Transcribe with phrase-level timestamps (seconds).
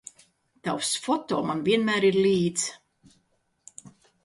[0.67, 2.67] Tavs foto man vienmēr ir līdz